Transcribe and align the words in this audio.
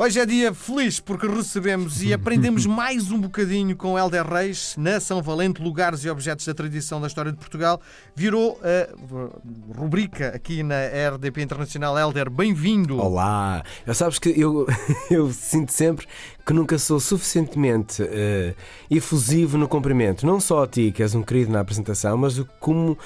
Hoje 0.00 0.20
é 0.20 0.24
dia 0.24 0.54
feliz 0.54 1.00
porque 1.00 1.26
recebemos 1.26 2.04
e 2.04 2.14
aprendemos 2.14 2.64
mais 2.70 3.10
um 3.10 3.20
bocadinho 3.20 3.74
com 3.74 3.98
Helder 3.98 4.24
Reis, 4.24 4.76
na 4.78 5.00
São 5.00 5.20
Valente, 5.20 5.60
lugares 5.60 6.04
e 6.04 6.08
objetos 6.08 6.46
da 6.46 6.54
tradição 6.54 7.00
da 7.00 7.08
história 7.08 7.32
de 7.32 7.36
Portugal. 7.36 7.80
Virou 8.14 8.60
a 8.62 9.76
rubrica 9.76 10.28
aqui 10.28 10.62
na 10.62 10.76
RDP 10.86 11.42
Internacional. 11.42 11.98
Helder, 11.98 12.30
bem-vindo. 12.30 12.96
Olá! 12.96 13.64
Já 13.84 13.92
sabes 13.92 14.20
que 14.20 14.28
eu, 14.40 14.68
eu 15.10 15.32
sinto 15.32 15.72
sempre 15.72 16.06
que 16.46 16.52
nunca 16.52 16.78
sou 16.78 17.00
suficientemente 17.00 18.00
uh, 18.00 18.54
efusivo 18.88 19.58
no 19.58 19.66
cumprimento. 19.66 20.24
Não 20.24 20.38
só 20.38 20.62
a 20.62 20.68
ti, 20.68 20.92
que 20.92 21.02
és 21.02 21.12
um 21.16 21.24
querido 21.24 21.50
na 21.50 21.58
apresentação, 21.58 22.16
mas 22.16 22.40
como 22.60 22.92
uh, 22.92 22.98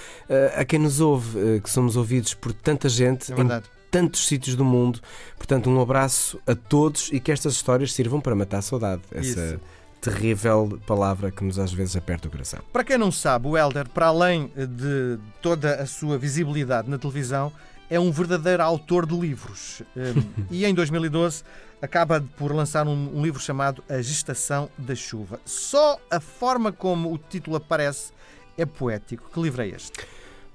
a 0.54 0.62
quem 0.62 0.78
nos 0.78 1.00
ouve, 1.00 1.38
uh, 1.38 1.62
que 1.62 1.70
somos 1.70 1.96
ouvidos 1.96 2.34
por 2.34 2.52
tanta 2.52 2.86
gente. 2.86 3.32
É 3.32 3.34
verdade. 3.34 3.64
Em 3.64 3.81
tantos 3.92 4.26
sítios 4.26 4.56
do 4.56 4.64
mundo. 4.64 5.00
Portanto, 5.36 5.68
um 5.68 5.80
abraço 5.80 6.40
a 6.46 6.54
todos 6.54 7.10
e 7.12 7.20
que 7.20 7.30
estas 7.30 7.52
histórias 7.52 7.92
sirvam 7.92 8.20
para 8.20 8.34
matar 8.34 8.58
a 8.58 8.62
saudade. 8.62 9.02
Essa 9.12 9.40
Isso. 9.40 9.60
terrível 10.00 10.80
palavra 10.86 11.30
que 11.30 11.44
nos 11.44 11.58
às 11.58 11.72
vezes 11.72 11.94
aperta 11.94 12.26
o 12.26 12.30
coração. 12.30 12.60
Para 12.72 12.82
quem 12.82 12.96
não 12.96 13.12
sabe, 13.12 13.46
o 13.46 13.56
Helder, 13.56 13.88
para 13.90 14.06
além 14.06 14.50
de 14.56 15.18
toda 15.42 15.74
a 15.74 15.86
sua 15.86 16.16
visibilidade 16.16 16.88
na 16.88 16.96
televisão, 16.96 17.52
é 17.90 18.00
um 18.00 18.10
verdadeiro 18.10 18.62
autor 18.62 19.04
de 19.04 19.14
livros. 19.14 19.82
Um, 19.94 20.44
e 20.50 20.64
em 20.64 20.72
2012 20.72 21.44
acaba 21.82 22.24
por 22.38 22.50
lançar 22.50 22.88
um 22.88 23.22
livro 23.22 23.40
chamado 23.40 23.84
A 23.90 24.00
Gestação 24.00 24.70
da 24.78 24.94
Chuva. 24.94 25.38
Só 25.44 26.00
a 26.10 26.18
forma 26.18 26.72
como 26.72 27.12
o 27.12 27.18
título 27.18 27.56
aparece 27.56 28.12
é 28.56 28.64
poético. 28.64 29.30
Que 29.30 29.40
livro 29.40 29.60
é 29.60 29.68
este? 29.68 29.92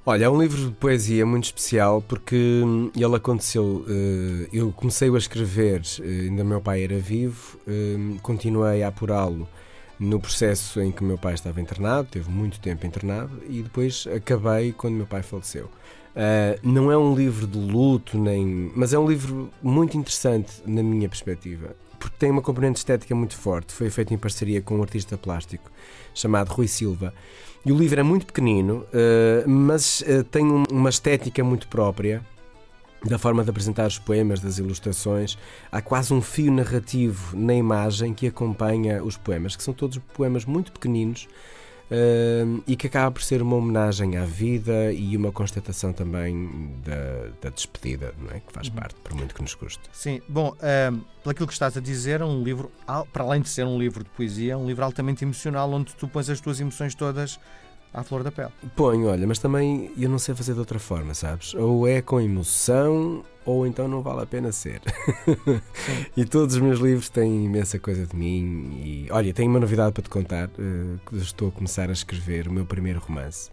Olha, 0.10 0.24
é 0.24 0.30
um 0.30 0.42
livro 0.42 0.70
de 0.70 0.72
poesia 0.72 1.26
muito 1.26 1.44
especial 1.44 2.02
porque 2.02 2.62
hum, 2.64 2.90
ele 2.96 3.16
aconteceu. 3.18 3.84
eh, 3.90 4.48
eu 4.54 4.72
comecei 4.72 5.10
a 5.14 5.18
escrever, 5.18 5.82
eh, 6.00 6.28
ainda 6.30 6.46
meu 6.46 6.62
pai 6.62 6.82
era 6.82 6.98
vivo, 6.98 7.60
hum, 7.68 8.18
continuei 8.22 8.84
a 8.84 8.88
apurá-lo 8.88 9.46
no 10.00 10.18
processo 10.18 10.80
em 10.80 10.94
que 10.94 11.04
meu 11.04 11.18
pai 11.18 11.34
estava 11.34 11.60
internado, 11.60 12.08
teve 12.10 12.30
muito 12.30 12.58
tempo 12.62 12.88
internado, 12.88 13.44
e 13.50 13.62
depois 13.62 14.08
acabei 14.08 14.72
quando 14.72 14.94
meu 14.96 15.08
pai 15.08 15.22
faleceu. 15.22 15.70
Ah, 16.16 16.58
não 16.64 16.92
é 16.92 16.98
um 16.98 17.14
livro 17.14 17.46
de 17.46 17.60
luto, 17.60 18.18
nem, 18.18 18.72
mas 18.76 18.94
é 18.94 18.98
um 18.98 19.08
livro 19.08 19.52
muito 19.62 19.98
interessante 19.98 20.64
na 20.66 20.82
minha 20.82 21.08
perspectiva, 21.10 21.76
porque 22.08 22.18
tem 22.20 22.32
uma 22.32 22.42
componente 22.42 22.78
estética 22.78 23.14
muito 23.14 23.36
forte. 23.36 23.74
Foi 23.74 23.90
feito 23.90 24.14
em 24.14 24.18
parceria 24.18 24.62
com 24.62 24.78
um 24.78 24.82
artista 24.82 25.18
plástico 25.18 25.70
chamado 26.14 26.50
Rui 26.50 26.68
Silva. 26.68 27.14
E 27.66 27.72
o 27.72 27.78
livro 27.78 28.00
é 28.00 28.04
muito 28.04 28.26
pequenino, 28.26 28.86
eh, 28.94 29.44
mas 29.46 30.02
eh, 30.08 30.24
tem 30.24 30.46
um- 30.46 30.64
uma 30.72 30.90
estética 30.90 31.44
muito 31.44 31.68
própria 31.68 32.26
da 33.04 33.18
forma 33.20 33.44
de 33.44 33.50
apresentar 33.50 33.86
os 33.88 34.00
poemas, 34.00 34.40
das 34.40 34.58
ilustrações. 34.58 35.38
Há 35.72 35.82
quase 35.82 36.14
um 36.14 36.22
fio 36.22 36.52
narrativo 36.52 37.36
na 37.38 37.54
imagem 37.54 38.14
que 38.14 38.28
acompanha 38.28 39.04
os 39.04 39.18
poemas, 39.18 39.56
que 39.56 39.62
são 39.64 39.74
todos 39.74 40.00
poemas 40.14 40.46
muito 40.46 40.72
pequeninos 40.72 41.28
eh, 41.90 42.46
e 42.68 42.76
que 42.76 42.88
acaba 42.88 43.12
por 43.12 43.22
ser 43.22 43.42
uma 43.42 43.56
homenagem 43.56 44.18
à 44.18 44.26
vida 44.26 44.92
e 44.92 45.16
uma 45.16 45.32
constatação 45.32 45.94
também 45.94 46.50
da, 46.84 47.30
da 47.42 47.50
despedida, 47.50 48.14
não 48.20 48.36
é? 48.36 48.40
que 48.40 48.52
faz 48.52 48.70
parte, 48.70 48.96
por 48.96 49.14
muito 49.14 49.34
que 49.34 49.42
nos 49.42 49.56
custe. 49.56 49.82
Sim, 49.94 50.22
bom, 50.28 50.50
um, 50.52 51.00
pelo 51.24 51.32
aquilo 51.32 51.48
que 51.48 51.54
estás 51.54 51.78
a 51.78 51.82
dizer, 51.82 52.22
é 52.22 52.26
um 52.26 52.44
livro, 52.44 52.72
para 53.14 53.24
além 53.24 53.42
de 53.42 53.50
ser 53.50 53.66
um 53.66 53.78
livro 53.80 54.04
de 54.04 54.10
poesia, 54.10 54.54
é 54.54 54.58
um 54.58 54.68
livro 54.68 54.84
altamente 54.84 55.24
emocional, 55.24 55.72
onde 55.72 55.96
tu 55.96 56.08
pões 56.08 56.30
as 56.30 56.42
tuas 56.42 56.60
emoções 56.60 56.94
todas 56.94 57.40
à 57.94 58.04
flor 58.04 58.24
da 58.24 58.32
pele. 58.32 58.52
Ponho, 58.76 59.08
olha, 59.08 59.26
mas 59.26 59.40
também 59.40 59.92
eu 59.98 60.10
não 60.10 60.20
sei 60.20 60.36
fazer 60.36 60.54
de 60.54 60.60
outra 60.60 60.80
forma, 60.80 61.14
sabes? 61.14 61.54
Ou 61.54 61.88
é 61.88 62.02
com 62.02 62.20
emoção, 62.20 63.24
ou 63.46 63.66
então 63.66 63.88
não 63.88 64.02
vale 64.02 64.22
a 64.22 64.26
pena 64.26 64.52
ser. 64.52 64.82
e 66.16 66.26
todos 66.26 66.56
os 66.56 66.62
meus 66.62 66.80
livros 66.80 67.10
têm 67.10 67.46
imensa 67.46 67.80
coisa 67.80 68.06
de 68.06 68.16
mim. 68.16 68.82
E 68.84 69.08
olha, 69.10 69.34
tenho 69.34 69.50
uma 69.50 69.60
novidade 69.60 69.94
para 69.94 70.04
te 70.04 70.10
contar: 70.10 70.50
que 70.50 71.16
estou 71.18 71.50
a 71.50 71.52
começar 71.52 71.90
a 71.90 71.94
escrever 71.94 72.48
o 72.48 72.52
meu 72.52 72.66
primeiro 72.66 73.00
romance. 73.00 73.50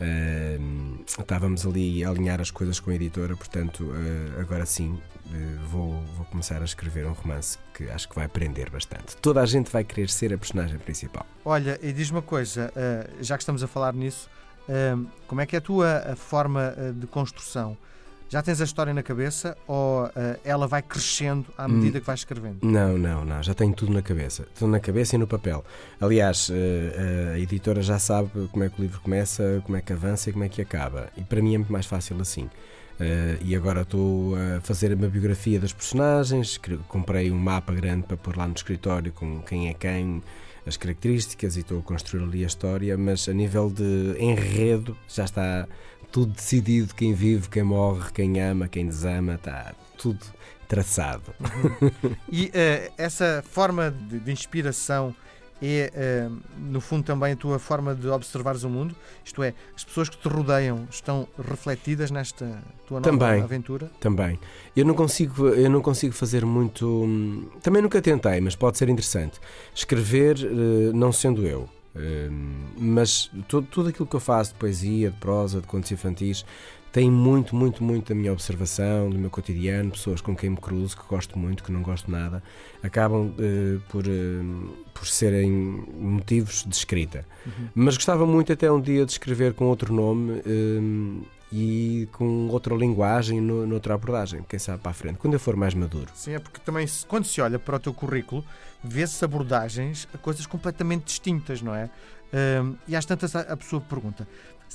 Eh, 0.00 0.58
estávamos 1.06 1.64
ali 1.64 2.04
a 2.04 2.10
alinhar 2.10 2.40
as 2.40 2.50
coisas 2.50 2.80
com 2.80 2.90
a 2.90 2.94
editora, 2.94 3.36
portanto, 3.36 3.92
eh, 3.94 4.40
agora 4.40 4.66
sim 4.66 4.98
eh, 5.32 5.58
vou, 5.70 6.02
vou 6.16 6.26
começar 6.26 6.60
a 6.60 6.64
escrever 6.64 7.06
um 7.06 7.12
romance 7.12 7.58
que 7.72 7.88
acho 7.88 8.08
que 8.08 8.14
vai 8.14 8.24
aprender 8.24 8.70
bastante. 8.70 9.16
Toda 9.18 9.40
a 9.40 9.46
gente 9.46 9.70
vai 9.70 9.84
querer 9.84 10.10
ser 10.10 10.32
a 10.32 10.38
personagem 10.38 10.78
principal. 10.78 11.26
Olha, 11.44 11.78
e 11.82 11.92
diz 11.92 12.10
uma 12.10 12.22
coisa, 12.22 12.72
uh, 12.74 13.22
já 13.22 13.36
que 13.36 13.42
estamos 13.42 13.62
a 13.62 13.66
falar 13.66 13.94
nisso, 13.94 14.28
como 15.26 15.40
é 15.42 15.46
que 15.46 15.54
é 15.54 15.58
a 15.58 15.62
tua 15.62 15.98
a 16.12 16.16
forma 16.16 16.74
uh, 16.76 16.92
de 16.92 17.06
construção? 17.06 17.76
Já 18.34 18.42
tens 18.42 18.60
a 18.60 18.64
história 18.64 18.92
na 18.92 19.00
cabeça 19.00 19.56
ou 19.64 20.06
uh, 20.06 20.10
ela 20.42 20.66
vai 20.66 20.82
crescendo 20.82 21.46
à 21.56 21.68
medida 21.68 22.00
que 22.00 22.06
vais 22.06 22.18
escrevendo? 22.18 22.58
Não, 22.64 22.98
não, 22.98 23.24
não, 23.24 23.40
já 23.40 23.54
tenho 23.54 23.72
tudo 23.72 23.92
na 23.92 24.02
cabeça. 24.02 24.44
Tudo 24.58 24.72
na 24.72 24.80
cabeça 24.80 25.14
e 25.14 25.18
no 25.20 25.26
papel. 25.28 25.64
Aliás, 26.00 26.50
eh, 26.52 27.34
a 27.34 27.38
editora 27.38 27.80
já 27.80 27.96
sabe 27.96 28.48
como 28.50 28.64
é 28.64 28.68
que 28.68 28.80
o 28.80 28.82
livro 28.82 29.00
começa, 29.00 29.62
como 29.64 29.76
é 29.76 29.80
que 29.80 29.92
avança 29.92 30.30
e 30.30 30.32
como 30.32 30.44
é 30.44 30.48
que 30.48 30.60
acaba. 30.60 31.10
E 31.16 31.22
para 31.22 31.40
mim 31.40 31.54
é 31.54 31.58
muito 31.58 31.72
mais 31.72 31.86
fácil 31.86 32.20
assim. 32.20 32.50
Eh, 32.98 33.38
e 33.40 33.54
agora 33.54 33.82
estou 33.82 34.34
a 34.34 34.60
fazer 34.62 34.92
uma 34.92 35.06
biografia 35.06 35.60
das 35.60 35.72
personagens, 35.72 36.60
comprei 36.88 37.30
um 37.30 37.38
mapa 37.38 37.72
grande 37.72 38.02
para 38.02 38.16
pôr 38.16 38.36
lá 38.36 38.48
no 38.48 38.54
escritório 38.54 39.12
com 39.12 39.42
quem 39.42 39.68
é 39.68 39.74
quem, 39.74 40.20
as 40.66 40.76
características 40.76 41.56
e 41.56 41.60
estou 41.60 41.78
a 41.78 41.82
construir 41.82 42.24
ali 42.24 42.42
a 42.42 42.46
história, 42.48 42.98
mas 42.98 43.28
a 43.28 43.32
nível 43.32 43.70
de 43.70 44.16
enredo 44.18 44.96
já 45.06 45.24
está 45.24 45.68
tudo 46.14 46.32
decidido, 46.32 46.94
quem 46.94 47.12
vive, 47.12 47.48
quem 47.48 47.64
morre, 47.64 48.08
quem 48.12 48.40
ama, 48.40 48.68
quem 48.68 48.86
desama, 48.86 49.34
está 49.34 49.74
tudo 49.98 50.20
traçado. 50.68 51.34
E 52.30 52.44
uh, 52.44 52.50
essa 52.96 53.42
forma 53.50 53.90
de, 53.90 54.20
de 54.20 54.30
inspiração 54.30 55.12
é, 55.60 56.28
uh, 56.30 56.40
no 56.56 56.80
fundo, 56.80 57.02
também 57.02 57.32
a 57.32 57.36
tua 57.36 57.58
forma 57.58 57.96
de 57.96 58.06
observares 58.06 58.62
o 58.62 58.70
mundo? 58.70 58.94
Isto 59.24 59.42
é, 59.42 59.54
as 59.74 59.82
pessoas 59.82 60.08
que 60.08 60.16
te 60.16 60.28
rodeiam 60.28 60.86
estão 60.88 61.26
refletidas 61.36 62.12
nesta 62.12 62.62
tua 62.86 63.00
nova 63.00 63.10
Também. 63.10 63.42
aventura? 63.42 63.90
Também. 63.98 64.38
Eu 64.76 64.84
não 64.84 64.94
consigo, 64.94 65.48
eu 65.48 65.68
não 65.68 65.82
consigo 65.82 66.14
fazer 66.14 66.44
muito. 66.44 66.86
hum, 66.86 67.48
Também 67.60 67.82
nunca 67.82 68.00
tentei, 68.00 68.40
mas 68.40 68.54
pode 68.54 68.78
ser 68.78 68.88
interessante. 68.88 69.40
Escrever, 69.74 70.36
eh, 70.38 70.92
não 70.94 71.10
sendo 71.10 71.44
eu. 71.44 71.68
Mas 72.76 73.30
tudo, 73.48 73.66
tudo 73.70 73.88
aquilo 73.90 74.06
que 74.06 74.16
eu 74.16 74.20
faço 74.20 74.52
de 74.52 74.58
poesia, 74.58 75.10
de 75.10 75.16
prosa, 75.16 75.60
de 75.60 75.66
contos 75.66 75.90
infantis, 75.92 76.44
tem 76.94 77.10
muito, 77.10 77.56
muito, 77.56 77.82
muito 77.82 78.10
da 78.10 78.14
minha 78.14 78.32
observação, 78.32 79.10
do 79.10 79.18
meu 79.18 79.28
cotidiano, 79.28 79.90
pessoas 79.90 80.20
com 80.20 80.36
quem 80.36 80.50
me 80.50 80.56
cruzo, 80.56 80.96
que 80.96 81.02
gosto 81.08 81.36
muito, 81.36 81.64
que 81.64 81.72
não 81.72 81.82
gosto 81.82 82.08
nada, 82.08 82.40
acabam 82.84 83.34
eh, 83.36 83.80
por, 83.88 84.06
eh, 84.06 84.10
por 84.94 85.04
serem 85.04 85.50
motivos 85.98 86.64
de 86.64 86.72
escrita. 86.72 87.26
Mas 87.74 87.96
gostava 87.96 88.24
muito 88.24 88.52
até 88.52 88.70
um 88.70 88.80
dia 88.80 89.04
de 89.04 89.10
escrever 89.10 89.54
com 89.54 89.64
outro 89.64 89.92
nome 89.92 90.40
hum, 90.46 91.22
e 91.56 92.08
com 92.10 92.48
outra 92.48 92.74
linguagem, 92.74 93.40
no, 93.40 93.64
noutra 93.64 93.94
abordagem, 93.94 94.42
quem 94.48 94.58
sabe 94.58 94.82
para 94.82 94.90
a 94.90 94.94
frente, 94.94 95.18
quando 95.18 95.34
eu 95.34 95.38
for 95.38 95.54
mais 95.54 95.72
maduro. 95.72 96.10
Sim, 96.12 96.32
é 96.32 96.40
porque 96.40 96.58
também 96.58 96.84
quando 97.06 97.26
se 97.26 97.40
olha 97.40 97.60
para 97.60 97.76
o 97.76 97.78
teu 97.78 97.94
currículo, 97.94 98.44
vê-se 98.82 99.24
abordagens 99.24 100.08
a 100.12 100.18
coisas 100.18 100.46
completamente 100.46 101.04
distintas, 101.04 101.62
não 101.62 101.72
é? 101.72 101.88
Hum, 102.60 102.74
e 102.88 102.96
às 102.96 103.04
tantas 103.04 103.36
a, 103.36 103.56
pessoa 103.56 103.80
pergunta: 103.80 104.26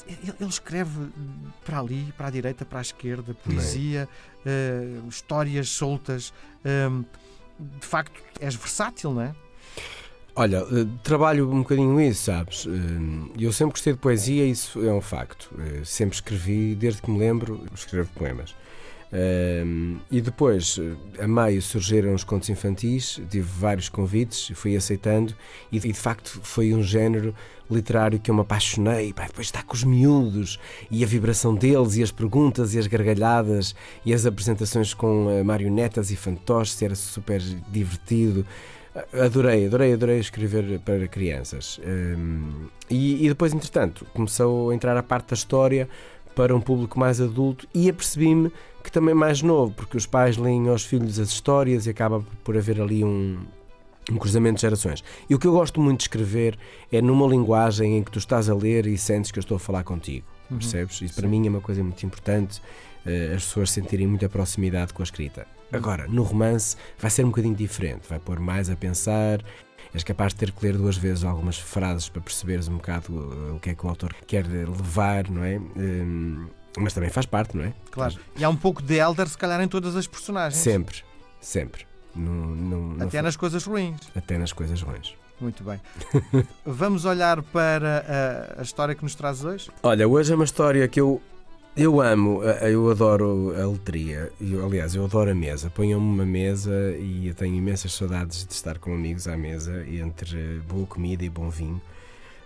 ele, 0.07 0.50
escreve 0.50 1.09
para 1.66 1.79
ali, 1.79 2.13
para 2.16 2.28
a 2.28 2.29
direita, 2.29 2.63
para 2.63 2.79
a 2.79 2.81
esquerda, 2.81 3.34
poesia, 3.34 4.07
eh, 4.46 5.01
histórias 5.09 5.67
soltas. 5.67 6.34
hum, 6.63 7.03
de 7.59 7.85
facto, 7.85 8.23
és 8.40 8.56
versátil, 8.56 9.13
não 9.13 9.22
é? 9.22 9.35
Olha, 10.39 10.59
eh, 10.72 10.88
trabalho 11.03 11.51
um 11.51 11.59
bocadinho 11.63 12.00
isso, 12.00 12.23
sabes? 12.23 12.66
Eh, 12.66 13.44
Eu 13.44 13.51
sempre 13.51 13.73
gostei 13.73 13.91
de 13.91 14.00
poesia, 14.00 14.45
isso 14.45 14.81
é 14.85 14.93
um 14.93 15.02
facto. 15.02 15.53
Eh, 15.59 15.81
Sempre 15.84 16.16
escrevi, 16.16 16.75
desde 16.75 17.02
que 17.02 17.11
me 17.11 17.19
lembro, 17.19 17.66
escrevo 17.75 18.09
poemas. 18.16 18.55
E 20.11 20.22
depois, 20.22 20.79
a 21.19 21.28
meio 21.28 21.61
surgiram 21.64 22.14
os 22.14 22.23
contos 22.23 22.47
infantis, 22.47 23.19
tive 23.29 23.41
vários 23.59 23.90
convites, 23.90 24.52
fui 24.55 24.78
aceitando, 24.78 25.35
e 25.72 25.79
de 25.79 25.93
facto 25.93 26.40
foi 26.43 26.73
um 26.75 26.84
género 26.84 27.34
literário 27.69 28.19
que 28.19 28.29
eu 28.31 28.35
me 28.35 28.41
apaixonei. 28.41 29.11
Pá, 29.11 29.25
depois 29.25 29.47
está 29.47 29.61
com 29.64 29.73
os 29.73 29.84
miúdos, 29.84 30.58
e 30.91 31.03
a 31.03 31.08
vibração 31.08 31.53
deles, 31.55 31.96
e 31.97 32.03
as 32.03 32.11
perguntas, 32.11 32.75
e 32.75 32.79
as 32.79 32.87
gargalhadas, 32.87 33.75
e 34.05 34.14
as 34.14 34.25
apresentações 34.28 34.93
com 34.93 35.43
marionetas 35.43 36.11
e 36.11 36.16
fantoches, 36.16 36.79
era 36.81 36.96
super 36.96 37.41
divertido. 37.67 38.46
Adorei, 39.13 39.66
adorei, 39.66 39.93
adorei 39.93 40.19
escrever 40.19 40.79
para 40.79 41.07
crianças. 41.07 41.79
Hum, 41.85 42.67
e, 42.90 43.25
e 43.25 43.29
depois, 43.29 43.53
entretanto, 43.53 44.05
começou 44.13 44.69
a 44.69 44.75
entrar 44.75 44.97
a 44.97 45.03
parte 45.03 45.29
da 45.29 45.35
história 45.35 45.87
para 46.35 46.55
um 46.55 46.61
público 46.61 46.99
mais 46.99 47.19
adulto 47.19 47.67
e 47.73 47.90
apercebi-me 47.90 48.51
que 48.84 48.91
também 48.91 49.13
mais 49.13 49.41
novo, 49.41 49.73
porque 49.73 49.97
os 49.97 50.05
pais 50.05 50.37
leem 50.37 50.69
aos 50.69 50.85
filhos 50.85 51.19
as 51.19 51.29
histórias 51.29 51.85
e 51.85 51.90
acaba 51.90 52.23
por 52.43 52.57
haver 52.57 52.79
ali 52.81 53.03
um, 53.03 53.40
um 54.11 54.17
cruzamento 54.17 54.55
de 54.55 54.61
gerações. 54.61 55.03
E 55.29 55.35
o 55.35 55.40
que 55.40 55.47
eu 55.47 55.52
gosto 55.52 55.81
muito 55.81 55.99
de 55.99 56.03
escrever 56.05 56.57
é 56.91 57.02
numa 57.02 57.28
linguagem 57.28 57.97
em 57.97 58.03
que 58.03 58.11
tu 58.11 58.19
estás 58.19 58.49
a 58.49 58.55
ler 58.55 58.87
e 58.87 58.97
sentes 58.97 59.31
que 59.31 59.40
eu 59.40 59.41
estou 59.41 59.57
a 59.57 59.59
falar 59.59 59.84
contigo. 59.84 60.25
Uhum. 60.49 60.57
Percebes? 60.57 61.01
Isso 61.01 61.16
para 61.16 61.28
mim 61.28 61.46
é 61.46 61.49
uma 61.49 61.61
coisa 61.61 61.84
muito 61.84 62.05
importante, 62.05 62.59
uh, 63.05 63.35
as 63.35 63.46
pessoas 63.46 63.72
sentirem 63.72 64.07
muita 64.07 64.28
proximidade 64.28 64.93
com 64.93 65.01
a 65.01 65.05
escrita. 65.05 65.46
Agora, 65.72 66.07
no 66.07 66.23
romance 66.23 66.75
vai 66.97 67.11
ser 67.11 67.23
um 67.23 67.29
bocadinho 67.29 67.55
diferente, 67.55 68.07
vai 68.09 68.19
pôr 68.19 68.40
mais 68.40 68.69
a 68.69 68.75
pensar. 68.75 69.43
És 69.93 70.03
capaz 70.03 70.34
de 70.34 70.40
ter 70.40 70.51
que 70.51 70.63
ler 70.63 70.78
duas 70.78 70.97
vezes 70.97 71.23
algumas 71.23 71.57
frases 71.57 72.09
para 72.09 72.22
perceberes 72.22 72.67
um 72.67 72.75
bocado 72.75 73.11
uh, 73.11 73.55
o 73.55 73.59
que 73.59 73.72
é 73.72 73.75
que 73.75 73.84
o 73.84 73.90
autor 73.90 74.13
quer 74.28 74.46
levar, 74.46 75.28
não 75.29 75.43
é? 75.43 75.57
Um, 75.57 76.47
mas 76.78 76.93
também 76.93 77.09
faz 77.09 77.25
parte, 77.25 77.57
não 77.57 77.63
é? 77.63 77.73
Claro. 77.90 78.16
E 78.37 78.43
há 78.43 78.49
um 78.49 78.55
pouco 78.55 78.84
de 78.84 78.95
Elder, 78.97 79.28
se 79.28 79.37
calhar, 79.37 79.59
em 79.61 79.67
todas 79.67 79.95
as 79.95 80.05
personagens. 80.05 80.61
Sempre, 80.61 81.03
sempre. 81.41 81.87
Até 82.99 83.22
nas 83.22 83.35
coisas 83.35 83.63
ruins. 83.63 83.99
Até 84.16 84.37
nas 84.37 84.53
coisas 84.53 84.81
ruins. 84.81 85.16
Muito 85.40 85.64
bem. 85.64 85.80
Vamos 86.66 87.06
olhar 87.06 87.41
para 87.41 88.56
a, 88.58 88.59
a, 88.59 88.64
história 88.64 88.94
que 88.94 89.03
nos 89.03 89.16
traz 89.16 89.44
hoje? 89.44 89.70
Olha, 89.82 90.08
hoje 90.08 90.34
é 90.34 90.36
uma 90.36 90.44
história 90.44 90.88
que 90.88 91.00
eu, 91.00 91.22
eu 91.78 92.02
amo, 92.02 92.44
eu 92.44 92.90
adoro 92.91 93.53
a 93.56 93.68
letria. 93.68 94.32
Eu, 94.40 94.66
aliás, 94.66 94.96
eu 94.96 95.06
adoro 95.06 95.32
a 95.32 95.36
mesa. 95.36 95.70
Ponham-me 95.70 96.06
uma 96.06 96.26
mesa 96.26 96.96
e 97.00 97.28
eu 97.28 97.34
tenho 97.34 97.56
imensas 97.56 97.94
saudades 97.94 98.46
de 98.46 98.53
estar 98.53 98.78
com 98.80 98.94
amigos 98.94 99.28
à 99.28 99.38
mesa 99.38 99.86
entre 99.88 100.62
boa 100.68 100.86
comida 100.86 101.24
e 101.24 101.30
bom 101.30 101.50
vinho. 101.50 101.82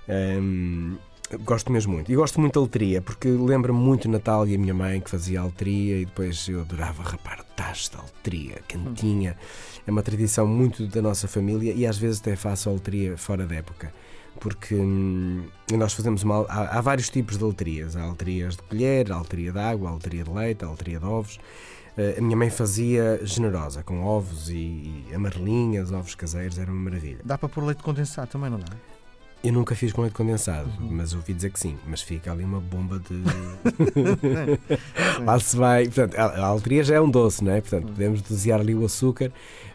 Um, 0.07 0.97
Gosto 1.37 1.71
mesmo 1.71 1.93
muito. 1.93 2.11
E 2.11 2.15
gosto 2.15 2.39
muito 2.39 2.53
da 2.53 2.61
letria, 2.61 3.01
porque 3.01 3.27
lembra-me 3.27 3.79
muito 3.79 4.09
Natal 4.09 4.47
e 4.47 4.55
a 4.55 4.57
minha 4.57 4.73
mãe 4.73 4.99
que 4.99 5.09
fazia 5.09 5.43
letria 5.43 5.97
e 6.01 6.05
depois 6.05 6.47
eu 6.47 6.61
adorava 6.61 7.03
rapar 7.03 7.43
tachos 7.55 7.89
de 7.89 7.97
letria, 7.97 8.61
cantinha. 8.67 9.37
É 9.85 9.91
uma 9.91 10.03
tradição 10.03 10.47
muito 10.47 10.87
da 10.87 11.01
nossa 11.01 11.27
família 11.27 11.73
e 11.73 11.85
às 11.85 11.97
vezes 11.97 12.19
até 12.19 12.35
faço 12.35 12.69
a 12.69 12.73
letria 12.73 13.17
fora 13.17 13.45
da 13.45 13.55
época. 13.55 13.93
Porque 14.39 14.75
hum, 14.75 15.45
nós 15.71 15.93
fazemos 15.93 16.23
uma. 16.23 16.45
Há, 16.49 16.77
há, 16.77 16.81
vários 16.81 17.09
tipos 17.09 17.37
de 17.37 17.43
letrias. 17.43 17.95
Há 17.95 18.07
letrias 18.07 18.55
de 18.55 18.63
colher, 18.63 19.11
há 19.11 19.19
letria 19.19 19.51
de 19.51 19.59
água, 19.59 19.89
há 19.89 19.93
letria 19.93 20.23
de 20.23 20.31
leite, 20.31 20.65
há 20.65 20.69
letria 20.69 20.99
de 20.99 21.05
ovos. 21.05 21.39
Uh, 21.95 22.17
a 22.17 22.21
minha 22.21 22.35
mãe 22.35 22.49
fazia 22.49 23.19
generosa, 23.23 23.83
com 23.83 24.03
ovos 24.03 24.49
e, 24.49 24.55
e 24.55 25.13
amarelinhas, 25.13 25.91
ovos 25.91 26.15
caseiros, 26.15 26.57
era 26.57 26.71
uma 26.71 26.81
maravilha. 26.81 27.19
Dá 27.23 27.37
para 27.37 27.47
pôr 27.47 27.63
leite 27.63 27.83
condensado 27.83 28.31
também, 28.31 28.49
não 28.49 28.57
dá? 28.57 28.92
Eu 29.43 29.51
nunca 29.51 29.75
fiz 29.75 29.91
com 29.91 30.01
leite 30.01 30.13
condensado, 30.13 30.69
uhum. 30.79 30.87
mas 30.91 31.13
ouvi 31.13 31.33
dizer 31.33 31.49
que 31.49 31.59
sim. 31.59 31.77
Mas 31.85 32.01
fica 32.01 32.31
ali 32.31 32.45
uma 32.45 32.61
bomba 32.61 32.97
de. 32.97 33.21
Lá 35.21 35.37
se 35.37 35.57
vai. 35.57 35.83
Portanto, 35.83 36.15
a, 36.15 36.45
alteria 36.45 36.81
já 36.81 36.95
é 36.95 37.01
um 37.01 37.09
doce, 37.09 37.43
não 37.43 37.51
é? 37.51 37.59
Portanto, 37.59 37.83
uhum. 37.83 37.93
podemos 37.93 38.21
dosear 38.21 38.61
ali 38.61 38.73
o 38.73 38.85
açúcar, 38.85 39.33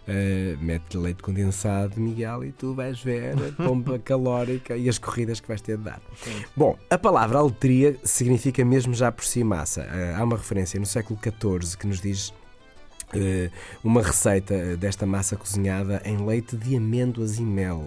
uh, 0.09 0.65
mete 0.65 0.97
leite 0.97 1.23
condensado, 1.23 2.01
Miguel, 2.01 2.45
e 2.45 2.53
tu 2.53 2.73
vais 2.73 2.99
ver 2.99 3.35
a 3.35 3.63
bomba 3.63 3.99
calórica 4.03 4.75
e 4.75 4.89
as 4.89 4.99
corridas 4.99 5.39
que 5.39 5.47
vais 5.47 5.61
ter 5.61 5.77
de 5.77 5.85
dar. 5.85 6.01
Sim. 6.17 6.45
Bom, 6.57 6.79
a 6.89 6.97
palavra 6.97 7.37
alteria 7.37 7.95
significa 8.03 8.65
mesmo 8.65 8.95
já 8.95 9.13
por 9.13 9.27
si 9.27 9.45
massa. 9.45 9.83
Uh, 9.83 10.19
há 10.19 10.25
uma 10.25 10.39
referência 10.39 10.81
no 10.81 10.87
século 10.87 11.21
XIV 11.23 11.77
que 11.77 11.87
nos 11.87 12.01
diz 12.01 12.29
uh, 12.29 13.53
uma 13.85 14.03
receita 14.03 14.79
desta 14.79 15.05
massa 15.05 15.37
cozinhada 15.37 16.01
em 16.07 16.17
leite 16.25 16.57
de 16.57 16.75
amêndoas 16.75 17.39
e 17.39 17.43
mel. 17.43 17.85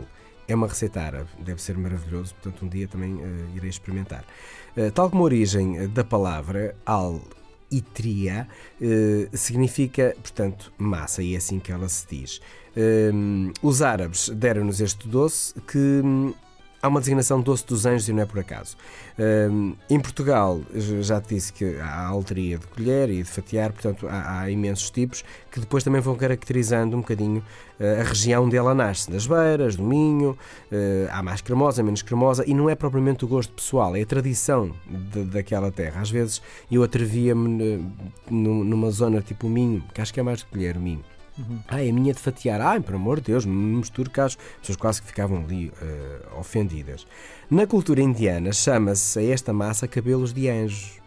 É 0.51 0.56
uma 0.56 0.68
receita 0.68 1.00
árabe, 1.00 1.30
deve 1.39 1.62
ser 1.62 1.77
maravilhoso, 1.77 2.36
portanto, 2.36 2.65
um 2.65 2.68
dia 2.68 2.86
também 2.86 3.13
uh, 3.13 3.56
irei 3.56 3.69
experimentar. 3.69 4.25
Uh, 4.75 4.92
tal 4.92 5.09
como 5.09 5.21
a 5.21 5.25
origem 5.25 5.77
eh, 5.77 5.88
da 5.88 6.03
palavra 6.03 6.75
al 6.86 7.21
itria 7.71 8.50
uh, 8.81 9.38
significa, 9.38 10.13
portanto, 10.21 10.74
massa, 10.77 11.24
e 11.24 11.36
é 11.36 11.38
assim 11.38 11.57
que 11.57 11.71
ela 11.71 11.88
se 11.88 12.06
diz. 12.06 12.42
os 13.63 13.81
árabes 13.81 14.27
deram-nos 14.27 14.81
este 14.81 15.07
doce 15.07 15.53
que 15.62 16.01
hum, 16.03 16.33
há 16.81 16.88
uma 16.88 17.00
designação 17.00 17.42
doce 17.42 17.66
dos 17.66 17.86
anjos 17.86 18.10
e 18.10 18.13
não 18.13 18.24
é 18.24 18.25
por 18.25 18.39
acaso. 18.39 18.75
Um, 19.19 19.75
em 19.89 20.00
Portugal, 20.00 20.62
já 20.74 21.22
te 21.22 21.36
disse 21.36 21.54
que 21.54 21.78
há 21.80 22.07
alteria 22.07 22.57
de 22.57 22.66
colher 22.68 23.10
e 23.10 23.18
de 23.18 23.30
fatiar, 23.30 23.72
portanto 23.72 24.07
há, 24.07 24.42
há, 24.42 24.50
imensos 24.50 24.89
tipos 24.89 25.24
que 25.51 25.60
depois 25.60 25.83
também 25.83 26.01
vão 26.01 26.16
caracterizando 26.16 26.95
um 26.95 27.01
bocadinho 27.01 27.44
uh, 27.80 28.01
a 28.01 28.04
região 28.04 28.45
onde 28.45 28.57
ela 28.57 28.74
nasce. 28.74 29.12
Das 29.12 29.28
beiras, 29.28 29.75
do 29.75 29.83
Minho, 29.83 30.31
uh, 30.31 31.10
há 31.12 31.22
mais 31.22 31.42
cremosa, 31.42 31.83
menos 31.83 32.01
cremosa, 32.01 32.44
e 32.48 32.54
não 32.54 32.69
é 32.69 32.75
propriamente 32.75 33.25
o 33.25 33.28
gosto 33.28 33.54
pessoal, 33.54 33.95
é 33.95 34.01
a 34.01 34.06
tradição 34.06 34.72
de, 34.88 35.24
daquela 35.25 35.72
terra. 35.72 36.01
Às 36.01 36.10
vezes 36.10 36.42
eu 36.72 36.83
atrevia-me 36.83 37.94
numa 38.30 38.89
zona 38.92 39.22
tipo 39.22 39.48
o 39.48 39.50
Minho, 39.50 39.83
que 39.94 40.01
acho 40.01 40.13
que 40.13 40.19
é 40.19 40.24
mais 40.24 40.39
de 40.39 40.45
colher 40.45 40.78
o 40.78 40.80
Minho 40.80 41.04
Uhum. 41.41 41.59
Ai, 41.67 41.89
a 41.89 41.93
minha 41.93 42.13
de 42.13 42.19
fatiar. 42.19 42.61
Ai, 42.61 42.79
por 42.79 42.95
amor 42.95 43.19
de 43.19 43.31
Deus, 43.31 43.45
não 43.45 43.53
misturo 43.53 44.09
casos. 44.09 44.38
As 44.53 44.59
pessoas 44.59 44.77
quase 44.77 45.01
que 45.01 45.07
ficavam 45.07 45.43
ali 45.43 45.69
uh, 45.69 46.39
ofendidas. 46.39 47.07
Na 47.49 47.65
cultura 47.65 48.01
indiana, 48.01 48.51
chama-se 48.53 49.19
a 49.19 49.23
esta 49.23 49.51
massa 49.51 49.88
cabelos 49.88 50.33
de 50.33 50.49
anjos. 50.49 51.01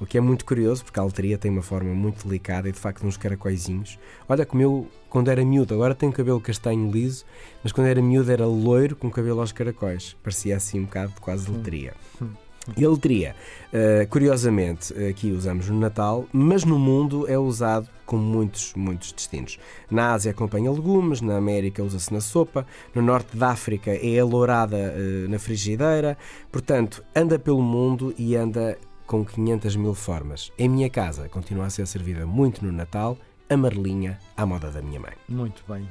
O 0.00 0.06
que 0.06 0.16
é 0.16 0.20
muito 0.20 0.46
curioso, 0.46 0.82
porque 0.82 0.98
a 0.98 1.02
alteria 1.02 1.36
tem 1.36 1.50
uma 1.50 1.60
forma 1.60 1.92
muito 1.92 2.26
delicada 2.26 2.66
e 2.68 2.72
de 2.72 2.78
facto 2.78 3.06
uns 3.06 3.18
caracóizinhos. 3.18 3.98
Olha 4.26 4.46
como 4.46 4.62
eu, 4.62 4.88
quando 5.10 5.30
era 5.30 5.44
miúdo, 5.44 5.74
agora 5.74 5.94
tenho 5.94 6.10
cabelo 6.10 6.40
castanho 6.40 6.90
liso, 6.90 7.26
mas 7.62 7.70
quando 7.70 7.88
era 7.88 8.00
miúdo 8.00 8.32
era 8.32 8.46
loiro 8.46 8.96
com 8.96 9.10
cabelo 9.10 9.40
aos 9.40 9.52
caracóis. 9.52 10.16
Parecia 10.22 10.56
assim 10.56 10.80
um 10.80 10.84
bocado 10.84 11.12
quase 11.20 11.50
letria. 11.50 11.92
Hum. 12.20 12.30
E 12.76 12.84
a 12.84 12.90
letria, 12.90 13.34
uh, 13.72 14.06
curiosamente, 14.08 14.92
aqui 15.08 15.32
usamos 15.32 15.68
no 15.68 15.78
Natal, 15.78 16.26
mas 16.32 16.64
no 16.64 16.78
mundo 16.78 17.26
é 17.28 17.38
usado 17.38 17.88
com 18.04 18.16
muitos, 18.16 18.74
muitos 18.74 19.12
destinos. 19.12 19.58
Na 19.90 20.12
Ásia 20.12 20.30
acompanha 20.32 20.70
legumes, 20.70 21.20
na 21.20 21.36
América 21.36 21.82
usa-se 21.82 22.12
na 22.12 22.20
sopa, 22.20 22.66
no 22.94 23.00
norte 23.00 23.36
da 23.36 23.50
África 23.50 23.90
é 23.90 24.18
alourada 24.18 24.76
uh, 24.76 25.28
na 25.28 25.38
frigideira, 25.38 26.18
portanto, 26.52 27.02
anda 27.14 27.38
pelo 27.38 27.62
mundo 27.62 28.14
e 28.18 28.36
anda 28.36 28.76
com 29.06 29.24
500 29.24 29.76
mil 29.76 29.94
formas. 29.94 30.52
Em 30.58 30.68
minha 30.68 30.90
casa 30.90 31.28
continua 31.28 31.66
a 31.66 31.70
ser 31.70 31.86
servida 31.86 32.26
muito 32.26 32.64
no 32.64 32.70
Natal, 32.70 33.16
amarelinha 33.48 34.18
à 34.36 34.44
moda 34.44 34.70
da 34.70 34.82
minha 34.82 35.00
mãe. 35.00 35.14
Muito 35.28 35.64
bem. 35.68 35.88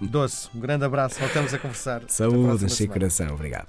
Doce, 0.00 0.48
um 0.54 0.60
grande 0.60 0.84
abraço, 0.84 1.18
voltamos 1.18 1.52
a 1.52 1.58
conversar. 1.58 2.02
Saúde, 2.08 2.70
Chico 2.70 2.92
Coração, 2.94 3.34
obrigado. 3.34 3.68